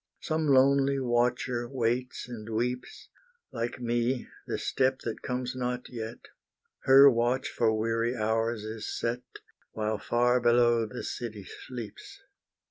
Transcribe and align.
Some 0.21 0.47
lonely 0.47 0.97
watcher 0.99 1.67
waits 1.69 2.27
and 2.27 2.49
weeps, 2.49 3.09
Like 3.51 3.79
me, 3.79 4.29
the 4.47 4.57
step 4.57 5.01
that 5.03 5.21
comes 5.21 5.55
not 5.55 5.89
yet; 5.89 6.17
Her 6.85 7.07
watch 7.07 7.49
for 7.49 7.71
weary 7.77 8.15
hours 8.17 8.63
is 8.63 8.87
set, 8.99 9.21
While 9.73 9.99
far 9.99 10.39
below 10.41 10.87
the 10.87 11.03
city 11.03 11.43
sleeps. 11.67 12.19